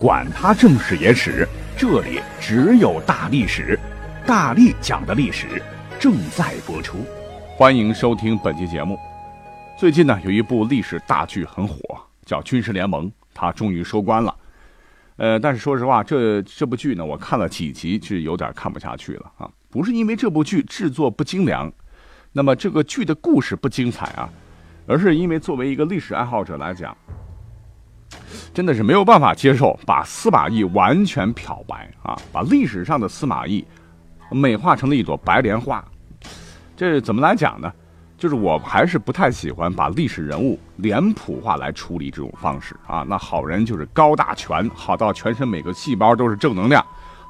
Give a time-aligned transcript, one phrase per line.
[0.00, 1.46] 管他正史野史。
[1.76, 3.76] 这里只有大历史，
[4.24, 5.60] 大力讲的历史
[5.98, 6.98] 正在播出，
[7.56, 8.96] 欢迎收听本期节目。
[9.76, 11.80] 最近呢，有一部历史大剧很火，
[12.24, 14.32] 叫《军事联盟》，它终于收官了。
[15.16, 19.50] 呃，但是说实话，这这部剧呢，我看了几集，是有点看不下去了啊。
[19.68, 21.72] 不是因为这部剧制作不精良，
[22.32, 24.30] 那么这个剧的故事不精彩啊，
[24.86, 26.96] 而是因为作为一个历史爱好者来讲。
[28.54, 33.64] 真的是没有办法接受把司马懿完全漂白啊，把历史上的司马懿
[34.30, 35.84] 美化成了一朵白莲花。
[36.76, 37.72] 这怎么来讲呢？
[38.16, 43.04] 就是我还是不太喜欢把历史人物脸谱化来处理这种方式啊。
[43.08, 46.82] 那好人就是高大全，好到全身每个细胞都是正能量；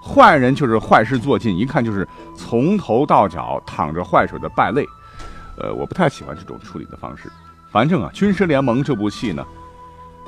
[0.02, 4.86] 坏人就是坏事做尽，一看就是从头到脚淌着坏水的败类。
[5.58, 7.30] 呃，我不太喜欢这种处理的方式。
[7.70, 9.44] 反正啊，《军师联盟》这部戏呢，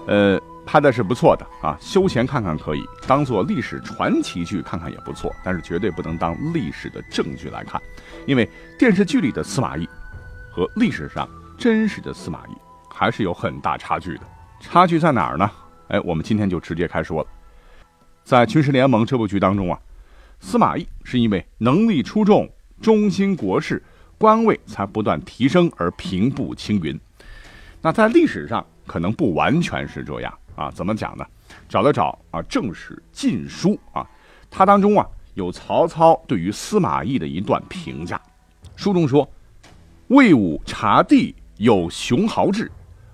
[0.07, 0.41] 呃。
[0.67, 7.81] 拍的是不错的啊，休闲看看可以，当做历史传奇剧看看也不错，但是绝对不能当历史的证据来看，
[8.25, 8.49] 因为
[8.79, 9.89] 电视剧里的司马懿
[10.53, 12.53] 和历史上真实的司马懿
[12.89, 14.21] 还是有很大差距的。
[14.61, 15.51] 差距在哪儿呢？
[15.89, 17.29] 哎，我们今天就直接开说了。
[18.23, 19.81] 在《军事联盟》这部剧当中啊，
[20.39, 22.49] 司马懿是因为能力出众、
[22.81, 23.83] 忠心国事，
[24.19, 26.97] 官位才不断提升而平步青云。
[27.83, 30.35] 那在历史上可能不完全是这样。
[30.57, 31.25] 啊，怎么讲呢？
[31.69, 34.05] 找了找啊，《正史晋书》啊，
[34.51, 38.21] 它当中啊有曹操对于司马懿的一段评价。
[38.75, 39.29] 书中说
[40.11, 42.69] ：“魏武察地有雄豪志，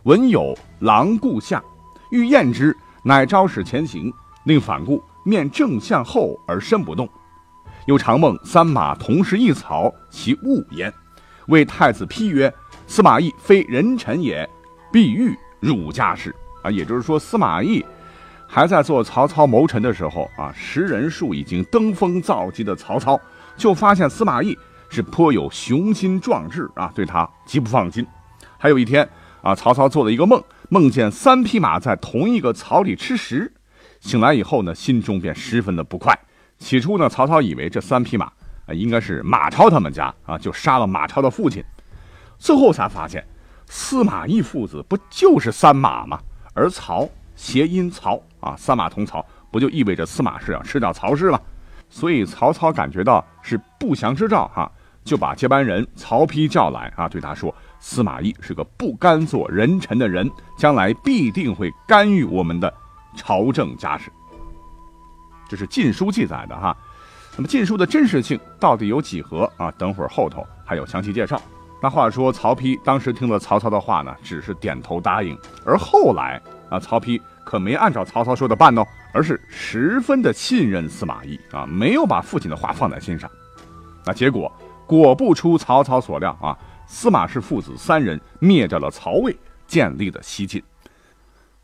[0.05, 1.63] 闻有狼顾相，
[2.11, 4.11] 欲验之，乃招使前行，
[4.47, 7.07] 令反顾，面正向后而身不动。
[7.87, 10.91] 又常梦三马同时一草，其物焉。
[11.49, 12.53] 为太子批曰：
[12.87, 14.49] 司马懿非人臣也，
[14.91, 15.37] 必欲
[15.67, 17.85] 汝家事。”啊，也就是说，司马懿
[18.47, 23.21] 还在做曹操谋臣的时候啊，识人术已经登峰造极的曹操，
[23.57, 24.57] 就发现司马懿
[24.89, 28.05] 是颇有雄心壮志啊，对他极不放心。
[28.59, 29.09] 还有一天
[29.43, 33.53] 啊，曹操做了一个梦，梦见三匹马在同一个槽里吃食，
[34.01, 36.19] 醒来以后呢，心中便十分的不快。
[36.59, 38.27] 起初呢，曹操以为这三匹马
[38.67, 41.63] 啊应该是马超他们家啊，就杀了马超的父亲。
[42.39, 43.25] 最后才发现，
[43.67, 46.19] 司马懿父子不就是三马吗？
[46.55, 51.41] 而曹谐音曹啊，三马同槽，不就意味着司马氏要吃掉曹氏吗？
[51.89, 54.71] 所以曹操感觉到是不祥之兆哈，
[55.05, 60.29] 就把接班人曹丕叫来啊，对他说：“司马懿是个不甘做人臣的人，
[60.59, 62.73] 将来必定会干预我们的
[63.17, 64.11] 朝政家事。”
[65.49, 66.77] 这是《晋书》记载的哈。
[67.37, 69.71] 那么《晋书》的真实性到底有几何啊？
[69.73, 71.41] 等会儿后头还有详细介绍。
[71.87, 75.39] 那话说，曹丕当时听了曹操的话呢，只是点头答应。
[75.65, 83.31] 而后来啊，曹丕可没按照曹操说的办哦，而是十分的信任司马懿啊，没有把父亲的话放在心上。
[84.05, 84.51] 那结果
[84.85, 86.59] 果不出曹操所料啊，
[86.89, 90.61] 司马氏父子三人灭掉了曹魏，建立了西晋。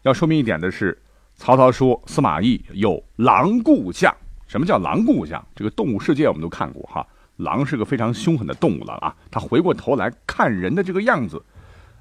[0.03, 0.97] 要说明一点的是，
[1.35, 4.15] 曹操说司马懿有狼顾相。
[4.47, 5.45] 什么叫狼顾相？
[5.53, 7.05] 这个动物世界我们都看过哈。
[7.37, 9.15] 狼是个非常凶狠的动物了啊！
[9.31, 11.43] 它回过头来看人的这个样子，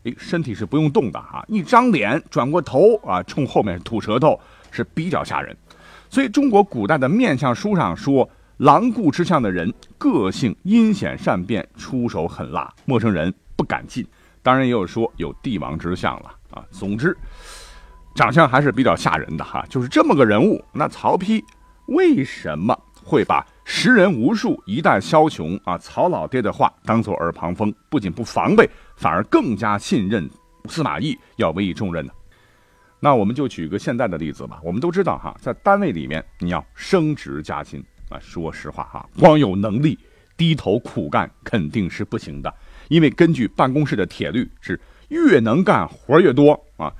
[0.03, 5.56] 哎，身体是不用动的啊，一张脸转过头啊，冲后面吐舌头是比较吓人。
[6.09, 14.06] 所以中国古代的面相书上说，狼顾之相的人个性阴险善变，出手狠辣，陌生人不敢近。
[14.44, 16.63] 当然也有说有帝王之相了啊。
[16.69, 17.18] 总之，
[18.13, 19.66] 长相还是比较吓人的哈。
[19.69, 21.44] 就是这么个人物，那曹丕
[21.88, 23.46] 为什么会把？
[23.63, 25.77] 识人无数，一代枭雄啊！
[25.77, 30.30] 曹老爹的话当做耳旁风，不仅不防备，反而更加信任
[30.68, 32.12] 司马懿要委以重任呢。
[33.00, 34.59] 那我们就举个现在的例子吧。
[34.63, 38.19] 我们都知道哈，在单位里面你要升职加薪啊。
[38.19, 39.97] 说实话哈，光有能力
[40.36, 42.53] 低头苦干肯定是不行的，
[42.89, 46.91] 因为根据办公室的铁律是越能干活越多啊。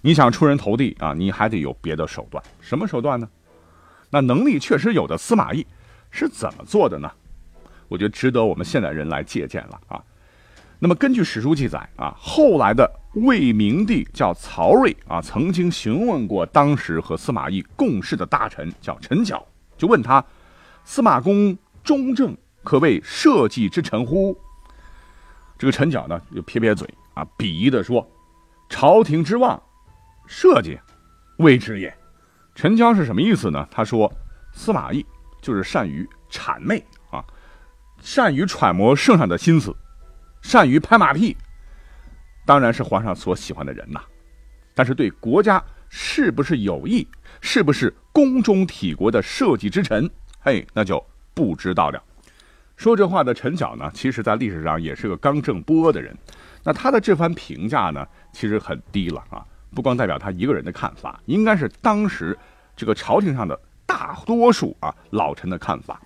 [0.00, 2.42] 你想出人头地啊，你还得有别的手段。
[2.60, 3.28] 什么手段呢？
[4.10, 5.66] 那能力确实有的司马懿。
[6.14, 7.10] 是怎么做的呢？
[7.88, 10.00] 我觉得值得我们现代人来借鉴了啊。
[10.78, 19.44] 那么根据史书记载啊，后来的魏明帝叫曹睿啊，曾经询问过当时和司马懿共事的大臣叫陈角，
[19.76, 20.24] 就问他：
[20.84, 24.38] 司马公中正，可谓社稷之臣乎？”
[25.58, 28.08] 这个陈角呢，就撇撇嘴啊，鄙夷的说
[28.70, 29.60] ：“朝廷之望，
[30.26, 30.78] 社稷
[31.38, 31.92] 谓之也。”
[32.54, 33.66] 陈交是什么意思呢？
[33.70, 34.12] 他说
[34.54, 35.04] ：“司马懿
[35.44, 37.22] 就是善于谄媚啊，
[38.00, 39.76] 善于揣摩圣上的心思，
[40.40, 41.36] 善于拍马屁，
[42.46, 44.00] 当然是皇上所喜欢的人呐。
[44.74, 47.06] 但是对国家是不是有益，
[47.42, 50.10] 是不是宫中体国的社稷之臣，
[50.40, 51.04] 嘿，那就
[51.34, 52.02] 不知道了。”
[52.74, 56.16] 说这话的陈晓呢，其实在历史上也是个刚正不阿的人。
[56.62, 59.44] 那他的这番评价呢，其实很低了啊，
[59.74, 62.36] 不光代表他一个人的看法，应该是当时
[62.74, 63.60] 这个朝廷上的
[63.94, 66.00] 大多数啊老臣的看法。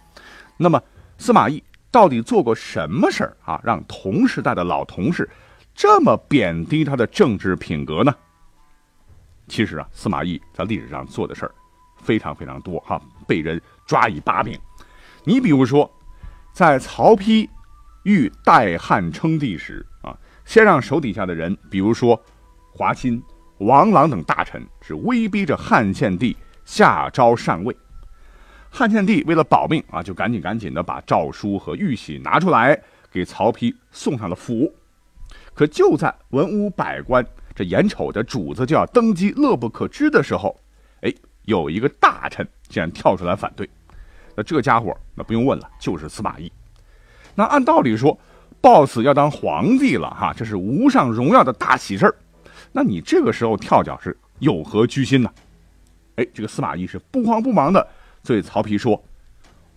[0.59, 0.83] 那么
[1.17, 5.29] 司马懿到底做过什么事儿啊，让同时代的老同事
[5.75, 8.15] 这么贬低他的政治品格呢？
[9.47, 11.55] 其实啊，司马懿在历史上做的事儿
[12.03, 14.59] 非常非常多哈，被人抓以把柄。
[15.25, 15.91] 你比如说。
[16.51, 17.49] 在曹丕
[18.03, 22.21] 欲代汉称帝时啊，先让手底下的人，比如说
[22.73, 23.23] 华歆、
[23.59, 26.37] 王朗等大臣，是威逼着汉献帝
[26.69, 27.75] 下诏禅位。
[28.69, 32.79] 汉献帝为了保命啊，就赶紧赶紧的把诏书和玉玺拿出来，
[33.11, 34.71] 给曹丕送上了府。
[35.55, 40.55] 可就在文武百官这眼瞅着主子就要登基乐不可支的时候，
[41.01, 41.11] 哎，
[41.47, 43.69] 有一个大臣竟然跳出来反对。
[44.37, 46.53] 那这家伙，那不用问了，就是司马懿。
[47.35, 48.17] 那按道理说
[48.61, 52.15] ，boss 要当皇帝了哈，这是无上荣耀的大喜事儿。
[52.73, 55.33] 那你这个时候跳脚是有何居心呢？
[56.19, 57.87] 哎，这个司马懿是不慌不忙的
[58.25, 59.05] 对曹丕说：“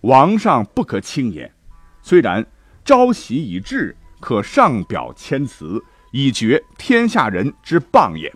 [0.02, 1.50] 王上不可轻言，
[2.02, 2.44] 虽然
[2.84, 8.30] 朝夕已至，可上表谦辞，以绝天下人之谤也。”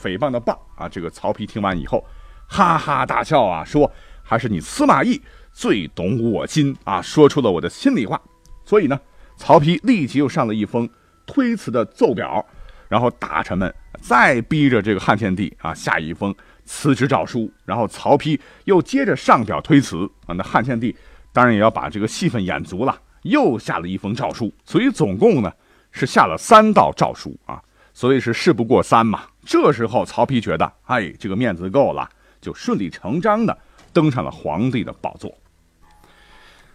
[0.00, 0.88] 诽谤的谤啊！
[0.88, 2.04] 这个曹丕听完以后，
[2.46, 3.92] 哈哈大笑啊，说。
[4.28, 5.22] 还是你司马懿
[5.52, 8.20] 最懂我心啊，说出了我的心里话。
[8.64, 9.00] 所以呢，
[9.36, 10.90] 曹丕立即又上了一封
[11.24, 12.44] 推辞的奏表，
[12.88, 16.34] 然后大臣们再逼着这个汉献帝啊下一封
[16.66, 20.34] 辞职诏书，然后曹丕又接着上表推辞啊。
[20.34, 20.94] 那汉献帝
[21.32, 24.52] 当然也要把这个戏份演足了，又下了一封诏书。
[24.64, 25.50] 所以总共呢
[25.90, 27.62] 是下了三道诏书啊，
[27.94, 29.22] 所以是事不过三嘛。
[29.44, 32.06] 这时候曹丕觉得，哎，这个面子够了，
[32.40, 33.56] 就顺理成章的。
[33.92, 35.34] 登上了皇帝的宝座。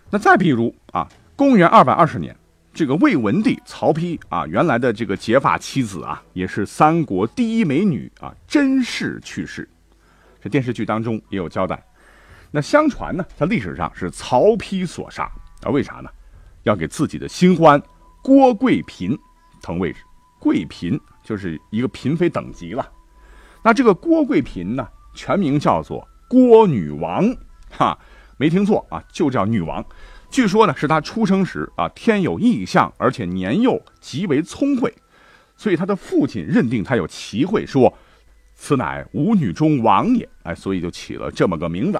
[0.09, 2.35] 那再比如啊，公元二百二十年，
[2.73, 9.69] 这个魏文帝曹丕啊，原来的这个结发妻子啊，也是三国第一美女啊，甄氏去世。
[10.41, 11.81] 这电视剧当中也有交代。
[12.51, 15.69] 那相传呢，在历史上是曹丕所杀啊？
[15.69, 16.09] 为啥呢？
[16.63, 17.81] 要给自己的新欢
[18.21, 19.17] 郭贵嫔
[19.61, 19.99] 腾位置。
[20.39, 22.91] 贵嫔就是一个嫔妃等级了。
[23.63, 26.07] 那这个郭贵嫔呢，全名叫做。
[26.27, 27.35] 郭女王，
[27.69, 27.99] 哈，
[28.37, 29.85] 没听错啊，就叫女王。
[30.29, 34.95] 据说呢，是她出生时啊，天有异象，而且年幼，极为聪慧，
[35.57, 37.93] 所以她的父亲认定她有奇慧，说
[38.63, 40.29] 此乃五女中王也。
[40.43, 41.99] 哎，所以就起了这么个名字。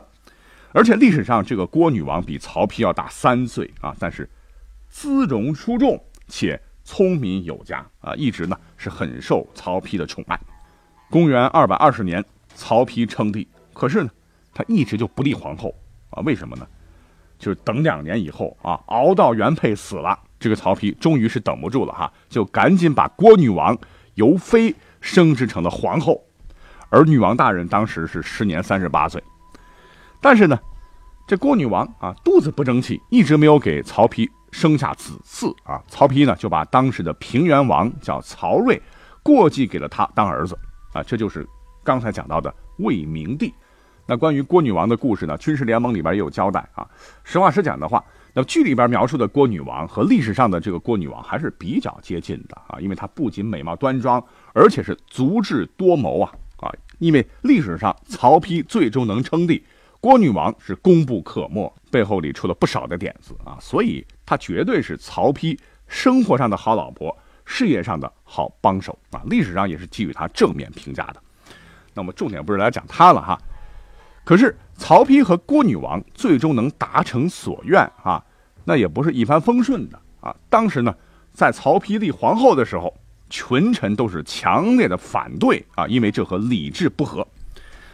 [0.72, 4.30] 而且历史上这个郭女王比曹丕要大三岁啊，但是
[4.88, 10.40] 姿容出众，且聪明有加啊，一直呢是很受曹丕的宠爱。
[11.10, 12.24] 公元二百二十年，
[12.54, 14.12] 曹丕称帝，可是呢。
[14.54, 15.74] 他一直就不立皇后
[16.10, 16.22] 啊？
[16.26, 16.68] 为什么呢？
[17.40, 23.78] 就是等两年以后啊，熬到原配死了，这个曹丕终于是等不住了哈，就赶紧把郭女王
[24.16, 26.22] 由妃升职成了皇后。
[26.92, 29.24] 而女王大人当时是时年三十八岁，
[30.20, 30.60] 但是呢，
[31.26, 35.82] 这郭女王啊肚子不争气，一直没有给曹丕生下子嗣啊。
[35.88, 38.80] 曹丕呢就把当时的平原王叫曹睿
[39.24, 40.56] 过继给了他当儿子
[40.94, 41.48] 啊，这就是
[41.84, 43.54] 刚才讲到的魏明帝。
[44.06, 45.38] 那关于郭女王的故事呢？
[45.38, 46.86] 军事联盟里边也有交代啊。
[47.24, 52.78] 实话实讲的话，那剧里边描述的郭女王和历史上的这个郭女王还是比较接近的啊。
[52.82, 54.22] 因为她不仅美貌端庄，
[54.54, 56.72] 而且是足智多谋啊啊！
[57.00, 59.64] 因为历史上曹丕最终能称帝，
[60.00, 63.58] 郭女王是功不可没，背后里出了不少的点子啊。
[63.60, 69.22] 所以她绝对是曹丕生活上的好老婆，事业上的好帮手啊。
[69.26, 71.22] 历史上也是给予她正面评价的。
[71.94, 73.38] 那么重点不是来讲她了哈。
[74.24, 78.24] 可是曹丕和郭女王最终能达成所愿啊，
[78.66, 80.36] 那也不是一帆风顺的啊。
[80.48, 80.96] 当时呢，
[81.34, 82.96] 在曹丕立皇后的时候，
[83.32, 87.26] 群臣都是强烈的反对啊，因为这和礼制不合。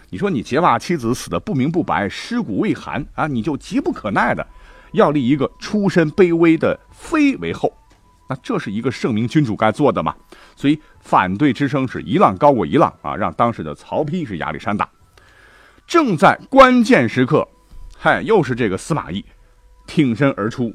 [0.10, 4.46] 你说你结发妻子死的不明不白，尸骨未寒啊，你就急不可耐的
[4.94, 7.72] 要立一个出身卑微的妃为后，
[8.29, 10.15] 那这是一个圣明君主该做的吗？
[10.56, 14.89] 所以反对之声是一浪高过一浪啊，让当时的曹丕是压力山大。
[15.86, 17.48] 正在关键时刻，
[17.98, 19.24] 嗨，又是这个司马懿
[19.86, 20.74] 挺身而出，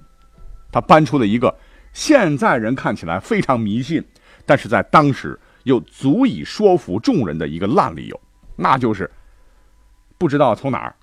[0.70, 1.54] 他搬出了一个
[1.94, 4.04] 现在人看起来非常迷信，
[4.44, 8.20] 但是在当时又足以说服众人的一个烂理由，
[8.56, 9.10] 那就是
[10.18, 10.94] 不知道从哪儿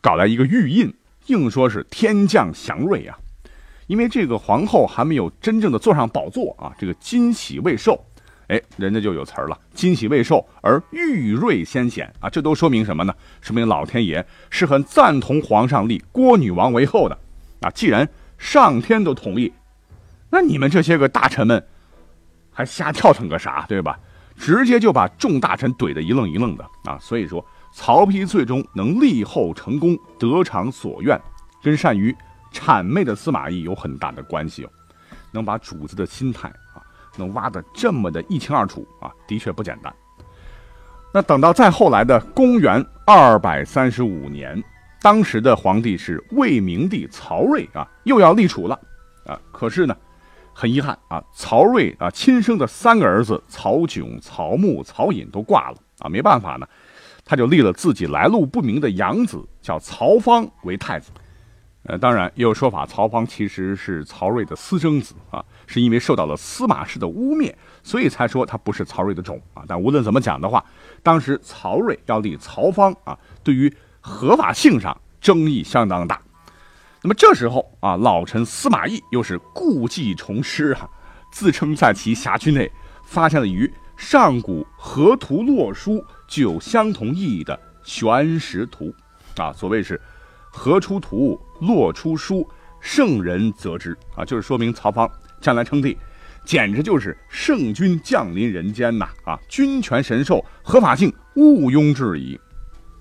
[0.00, 0.92] 搞来一个玉印，
[1.26, 3.18] 硬说是天降祥瑞啊。
[3.86, 8.04] 因为这个皇后还没有真正的坐上宝座啊，这个金喜未寿，
[8.46, 13.12] 哎，人家就有词儿了，金喜未寿而玉瑞先显啊，这都说明什么呢？
[13.40, 17.18] 说明老天爷是很赞同皇上立郭女王为后的
[17.62, 17.70] 啊。
[17.70, 19.52] 既然上天都同意，
[20.30, 21.66] 那你们这些个大臣们
[22.60, 23.98] 还瞎跳腾个啥，对吧？
[24.36, 26.98] 直接就把众大臣怼得一愣一愣的啊。
[27.00, 31.18] 所以说，曹丕最终能立后成功，得偿所愿，
[31.62, 32.14] 跟善于。
[32.52, 34.70] 谄媚的司马懿有很大的关系哦，
[35.30, 36.82] 能把主子的心态啊，
[37.16, 39.94] 能挖得这么的一清二楚啊，的确不简单。
[41.14, 44.60] 那等到再后来的公元二百三十五年，
[45.00, 48.76] 当时的皇帝是魏明帝曹睿啊，又要立储了
[49.24, 49.38] 啊。
[49.52, 49.96] 可是呢，
[50.60, 56.68] 很遗憾啊，曹睿啊亲生的三个儿子曹炯、曹穆、曹寅都挂了啊，没办法呢，
[57.24, 61.12] 他就立了自己来路不明的养子叫曹芳为太子。
[61.84, 67.50] 呃，当然也有说法，曹芳其实是曹睿的私生子啊，是因为受到了司马氏的污蔑，
[67.82, 69.64] 所以才说他不是曹睿的种啊。
[69.66, 70.62] 但无论怎么讲的话，
[71.02, 76.20] 当时曹睿要立曹芳啊，对于合法性上争议相当大。
[77.02, 80.88] 那么这时候啊，老臣司马懿又是故技重施啊，
[81.32, 82.70] 自称在其辖区内
[83.04, 88.94] 发现了与上古河图洛书具有相同意义的玄石图
[89.36, 90.00] 啊，所谓是。
[90.52, 92.44] 河出图，洛出书，
[92.80, 95.08] 圣人则之啊，就是说明曹芳
[95.40, 95.96] 将来称帝，
[96.44, 99.08] 简直就是圣君降临人间呐！
[99.24, 102.36] 啊，君权神授，合法性毋庸置疑。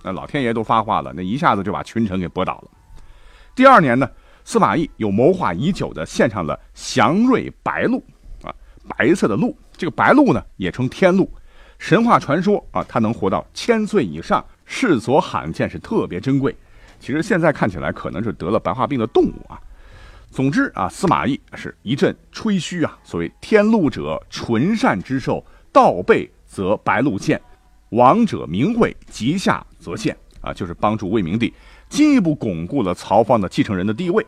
[0.03, 2.69] 那老天爷都发话了，那一下子就把群臣给驳倒了。
[3.59, 4.09] 第二年呢，
[4.45, 8.01] 司马懿有谋划已久的献上了祥瑞白鹿
[8.41, 8.55] 啊，
[8.87, 11.29] 白色的鹿，这个白鹿呢也称天鹿，
[11.77, 16.55] 神话传说啊，它能活到千岁以上，世所罕见，是特别珍贵。
[17.01, 19.59] 其实现在看起来可能是得了白化病的动物啊。
[20.31, 22.97] 总之啊，司马懿是一阵吹嘘啊。
[23.03, 27.41] 所谓天禄者，纯善之兽，道备则白鹿现，
[27.89, 31.53] 王者名讳，吉下则现啊，就是帮助魏明帝
[31.89, 34.25] 进一步巩固了曹芳的继承人的地位。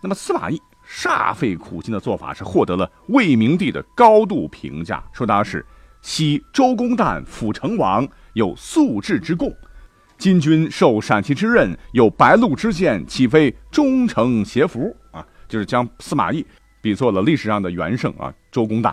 [0.00, 5.64] 那么司马懿煞费苦心的做法是获得了魏明帝的高度评价，说他是
[6.02, 9.52] 昔周公旦辅成王，有素质之贡。
[10.16, 15.24] 今君受陕西之任，有白鹿之见，岂非忠诚协福啊？
[15.48, 16.44] 就是将司马懿
[16.80, 18.92] 比作了历史上的元圣啊，周公旦。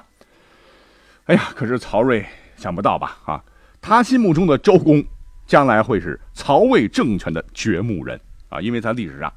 [1.25, 3.17] 哎呀，可是曹睿想不到吧？
[3.25, 3.43] 啊，
[3.81, 5.03] 他心目中的周公，
[5.45, 8.59] 将来会是曹魏政权的掘墓人啊！
[8.59, 9.31] 因为在历史上，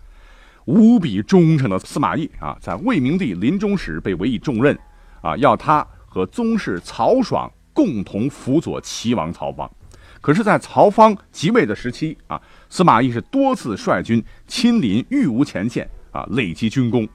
[0.64, 4.78] 无比忠诚的司马懿啊，在魏明帝临终时被委以重任
[5.20, 9.70] 啊，要他和宗室曹爽共同辅佐齐王曹芳。
[10.20, 17.08] 可是，在曹芳即位的时期啊，司马懿是多次率军亲临玉吴前线啊，累积军功。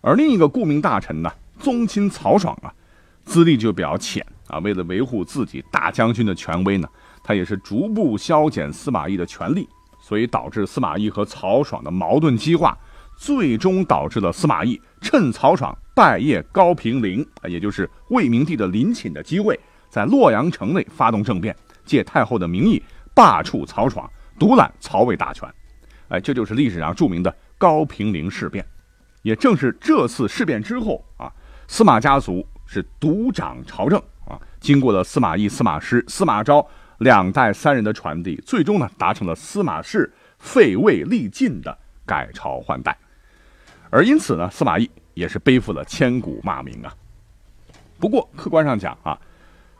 [0.00, 2.72] 而另一个顾命大臣呢，宗亲曹爽啊，
[3.24, 4.58] 资历就比较浅啊。
[4.58, 6.88] 为了维护自己大将军的权威呢，
[7.30, 9.68] 他也是逐步削减司马懿的权力，
[10.00, 12.76] 所以导致司马懿和曹爽的矛盾激化，
[13.16, 19.56] 最终导致了司马懿趁曹爽拜谒高平陵啊，也就是魏明帝的陵寝的机会，
[19.88, 21.54] 在洛阳城内发动政变。
[21.84, 22.82] 借太后的名义
[23.14, 25.48] 罢黜曹爽，独揽曹魏大权，
[26.08, 28.66] 哎，这就是历史上著名的高平陵事变。
[29.22, 31.30] 也正是这次事变之后啊，
[31.68, 33.96] 司马家族是独掌朝政
[34.26, 34.36] 啊。
[34.58, 36.66] 经过了司马懿、司马师、司马昭
[37.00, 41.76] 两代三人的传递，最终呢达成了司马氏废魏立晋的
[42.06, 42.96] 改朝换代。
[43.90, 46.94] 而因此呢，司马懿也是背负了千古骂名啊。
[47.98, 49.18] 不过客观上讲啊。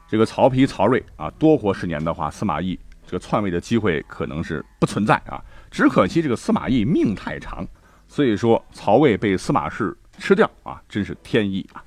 [0.09, 5.41] 这个曹丕、曹睿啊，多活十年的话，司马懿这个篡位的机会可能是不存在啊。
[5.71, 7.65] 只可惜这个司马懿命太长，
[8.09, 11.81] 所以说曹魏被司马氏吃掉啊，真是天意啊。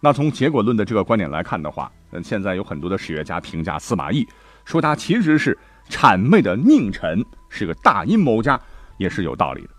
[0.00, 4.26] 那从结果论的这个观点来看的话，嗯，现在有很多的史学家评价司马懿，
[4.70, 5.58] 说他其实是
[5.90, 8.58] 谄媚的佞臣，是个大阴谋家，
[8.96, 9.70] 也是有道理的。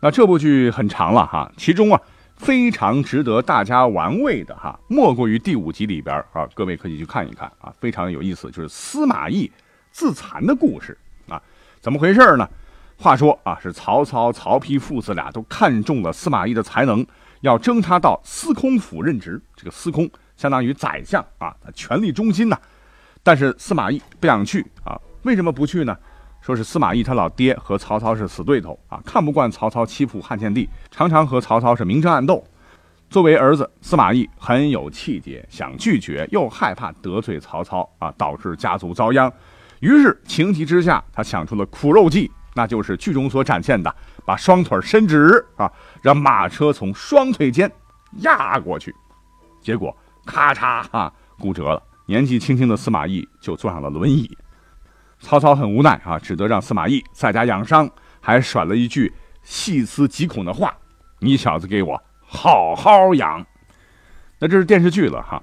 [0.00, 2.00] 那这部剧很长了哈，其中啊。
[2.34, 9.48] 非常值得大家玩味的哈，莫过于第五集里边啊，各位可以去看一看啊，非常有意思，就是司马懿
[9.92, 10.98] 自残的故事
[11.28, 11.40] 啊，
[11.80, 12.48] 怎么回事呢？
[12.96, 17.06] 话说啊，是曹操、曹丕父子俩都看中了司马懿的才能，
[17.42, 19.40] 要征他到司空府任职。
[19.54, 22.58] 这个司空相当于宰相啊，权力中心呐。
[23.22, 25.96] 但是司马懿不想去啊，为什么不去呢？
[26.40, 32.42] 说是司马懿他老爹和曹操是死对头啊，看不惯曹操欺负汉献帝，常常和曹操是明争暗斗。
[33.08, 39.32] 作为儿子，司马懿很有气节，想拒绝又害怕得罪曹操啊，导致家族遭殃。
[39.78, 45.70] 于是情急之下，他想出了苦肉计，那就是剧中所展现的，把双腿伸直啊，
[46.02, 47.70] 让马车从双腿间
[48.22, 48.92] 压过去，
[49.60, 51.80] 结果咔嚓哈骨折了。
[52.06, 54.30] 年纪轻轻的司马懿就坐上了轮椅。
[55.20, 57.88] 曹操很无奈啊，只得让司马懿在家养伤，
[58.20, 60.76] 还甩了一句细思极恐的话
[61.20, 63.46] ：“你小子给我好好养。”
[64.40, 65.40] 那这是电视剧了哈，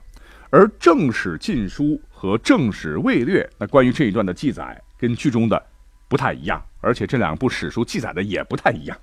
[0.50, 5.66] 而正史晋书和正史魏略，那关于这一段的记载跟剧中的
[6.10, 8.98] 不太一样，而且这两部史书记载的也不太一样。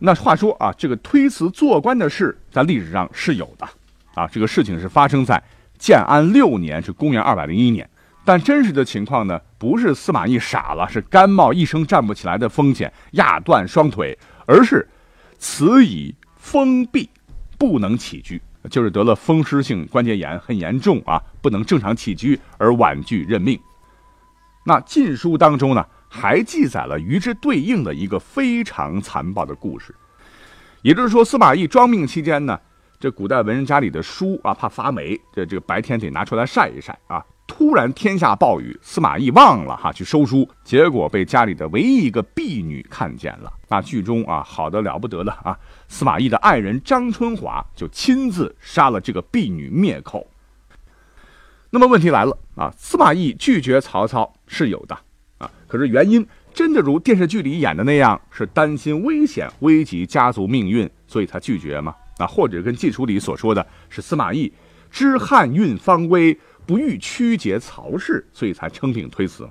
[0.00, 3.68] 那话说啊，这个推辞做官的事在历史上是有的
[4.14, 5.40] 啊，这个事情是发生在
[5.78, 7.88] 建安六年，是公元二百零一年。
[8.24, 14.88] 但真实的情况呢，不是司马懿傻了，是甘冒一生站不起来的风险压断双腿，而是
[15.38, 17.08] 此已风痹，
[17.56, 23.56] 不能起居，就是得了风湿性关节炎，很严重啊，不能正常起居而婉拒任命。
[24.64, 29.94] 那晋书当中呢，还记载了与之对应的一个非常残暴的故事，
[30.82, 32.58] 也就是说，司马懿装病期间呢，
[32.98, 37.24] 这古代文人家里的书啊，怕发霉，这这个白天得拿出来晒一晒啊。
[37.46, 43.52] 突然天下暴雨，司马懿忘了哈去收书，结果被家里的唯一一个婢女看见了。
[43.68, 45.56] 那剧中啊，好的了不得了啊！
[45.86, 50.26] 司马懿的爱人张春华就亲自杀了这个婢女灭口。
[51.70, 54.98] 那么问题来了啊，司马懿拒绝曹操是有的
[55.38, 61.94] 啊，可是原因真的如电视剧里演的那样，是担心危险危及家族命运，所以他拒绝吗？
[62.18, 64.52] 啊，或者跟《晋书》里所说的是司马懿
[64.90, 66.38] 知汉运方危。
[66.66, 69.48] 不欲曲解曹氏，所以才称病推辞。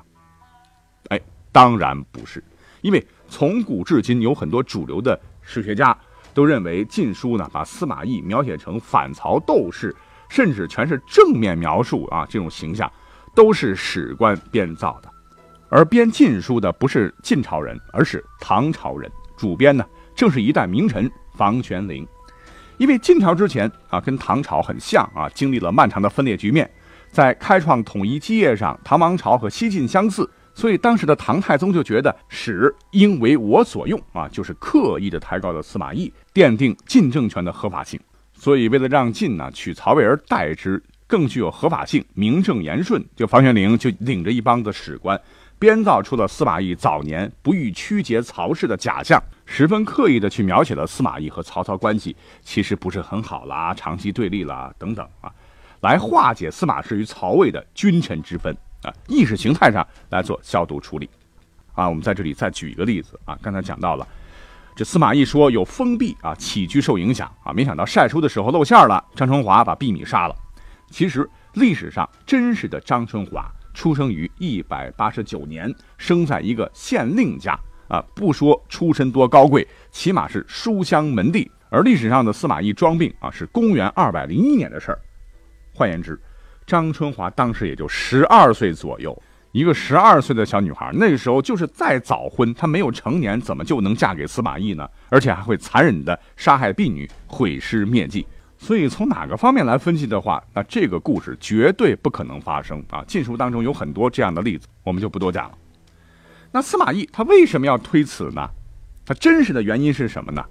[1.08, 2.44] 哎，当然不是，
[2.82, 5.98] 因为从古至今，有很多主流的史学家
[6.34, 9.96] 都认为《晋书》呢把司马懿描写成反曹斗士，
[10.28, 12.92] 甚至全是正面描述啊，这种形象
[13.34, 15.10] 都是史官编造的。
[15.70, 22.06] 而编《晋书》的不是晋朝人，而是唐朝人，主编呢正是一代名臣房玄龄。
[22.77, 26.70] 因为晋朝之前啊，跟唐朝很像啊，经历了漫长的分裂局面。
[27.11, 37.98] 在开创统一基业上，唐王朝和西晋相似，所以当时的唐太宗就觉得史应为我所用啊，就是刻意的抬高了司马懿，奠定晋政权的合法性。
[38.33, 45.20] 所以为了让晋呢取曹魏而代之，更具有合法性，名正言顺，就房玄龄就领着一帮子史官，
[45.57, 55.31] 编造出了司马懿早年不欲曲解曹氏的假象，十分刻意的去描写了司马懿和曹操关系其实不是很好啦，长期对立啦等等啊。
[55.81, 61.08] 来化解司马氏与曹魏的君臣之分啊，意识形态上来做消毒处理，
[61.74, 64.08] 啊，我们在这里再举一个例子啊，刚才讲到了，
[64.75, 70.36] 这司马懿说有封闭啊，起居受影响啊，没想到晒书的时候露馅了，张春华把婢女杀了。
[70.90, 81.50] 其实历史上真实的张春华出生于一百八十九年，生在一个县令家啊，不说出身多高贵，起码是书香门第。
[81.70, 85.00] 而历史上的司马懿装病啊，是公元二百零一年的事儿。
[85.74, 86.18] 换言之，
[86.66, 89.20] 张春华当时也就十二岁左右，
[89.52, 94.88] 一个十二岁的小女孩，那个时候就是再早婚，她没有成年，怎么就能嫁给司马懿呢？
[95.10, 98.26] 而且还会残忍的杀害婢女，毁尸灭迹。
[98.58, 103.04] 所以从哪个方面来分析的话，那这个故事绝对不可能发生啊！
[103.06, 105.58] 禁书当中有很多这样的例子，我们就不多讲了。
[106.55, 108.50] 那司马懿他为什么要推辞呢？
[109.05, 110.41] 他真实的原因是什么呢？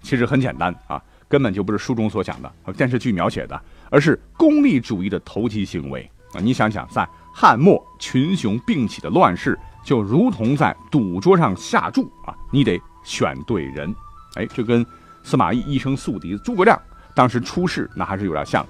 [0.00, 0.98] 其实很简单啊。
[1.28, 6.40] 根本就不是书中所讲的和电视剧描写的，而是功利主义的投机行为啊！
[6.40, 13.94] 你想想，在汉末群雄并起的乱世，就如同在赌桌上下注啊，你得选对人。
[14.36, 14.84] 哎，这跟
[15.22, 16.80] 司马懿一生宿敌诸葛亮
[17.14, 18.66] 当时出世那还是有点像。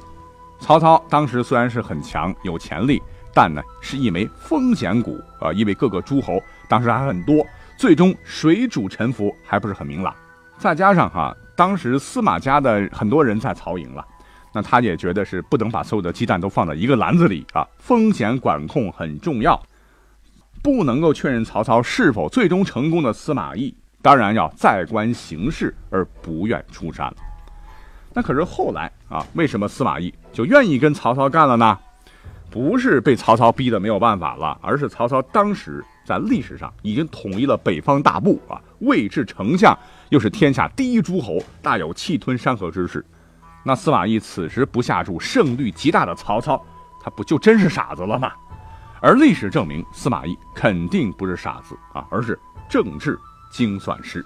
[0.58, 6.40] 曹操当时虽然是很强有潜力，但呢是一枚风险股啊，因为各个诸侯
[6.72, 10.14] 当时还很多，最终谁主沉浮还不是很明朗。
[10.56, 11.37] 再加上哈。
[11.54, 14.02] 当时司马家的很多人在曹营了，
[14.54, 19.62] 那他也觉得是不能把所有的鸡蛋都放在一个篮子里啊，风险管控很重要，
[20.62, 27.16] 不能够确认曹操是否最终成功的司马懿，当然要再观形势而不愿出山了。
[28.14, 31.78] 那可是后来啊，为什么司马懿就愿意跟曹操干了呢？
[32.50, 35.85] 不是被曹操逼得没有办法了，而是曹操当时。
[36.04, 39.76] 在历史上已经统一了北方大部啊，位置丞相，
[40.10, 43.04] 又是天下第一诸侯，大有气吞山河之势。
[43.64, 46.60] 那司马懿此时不下注胜率极大的曹操，
[47.00, 48.32] 他不就真是傻子了吗？
[49.00, 52.38] 而历史证明，司马懿肯定不是傻子啊，而是
[52.68, 53.18] 政治
[53.50, 54.24] 精算师。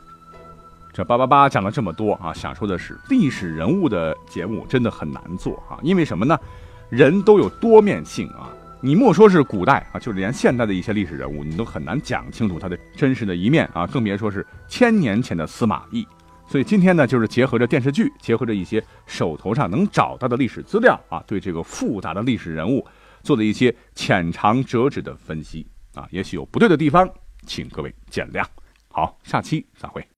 [0.93, 6.39] 这八八八讲了这么多啊，想说的是，历史人物的节目真的很难做啊，因为什么呢？
[6.89, 8.49] 人都有多面性啊，
[8.81, 16.07] 你莫说是古代啊，就是连现代的一些历史人物，你都很难讲清楚他的真实的一面啊，更别说是千年前的司马懿。
[16.47, 22.87] 所以今天呢，就是结合着电视剧，结合着一些手头上能找到的历史资料啊，对这个复杂的历史人物
[23.23, 27.09] 做了一些浅尝辄止的分析啊，也许有不对的地方，
[27.47, 28.45] 请各位见谅。
[28.89, 30.16] 好，下期再会。